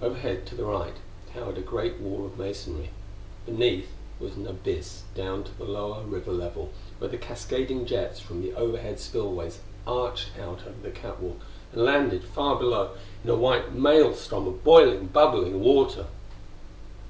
Overhead 0.00 0.46
to 0.46 0.54
the 0.54 0.64
right 0.64 0.94
towered 1.30 1.58
a 1.58 1.60
great 1.60 1.98
wall 2.00 2.24
of 2.24 2.38
masonry. 2.38 2.88
Beneath 3.44 3.88
was 4.18 4.34
an 4.34 4.46
abyss 4.46 5.02
down 5.14 5.44
to 5.44 5.52
the 5.58 5.66
lower 5.66 6.04
river 6.04 6.32
level 6.32 6.70
where 6.98 7.10
the 7.10 7.18
cascading 7.18 7.84
jets 7.84 8.18
from 8.18 8.40
the 8.40 8.54
overhead 8.54 8.98
spillways 8.98 9.60
arched 9.86 10.30
out 10.40 10.60
over 10.60 10.80
the 10.82 10.90
catwalk 10.90 11.40
and 11.72 11.84
landed 11.84 12.24
far 12.24 12.56
below 12.58 12.92
in 13.22 13.28
a 13.28 13.36
white 13.36 13.74
maelstrom 13.74 14.46
of 14.46 14.64
boiling, 14.64 15.08
bubbling 15.08 15.60
water. 15.60 16.06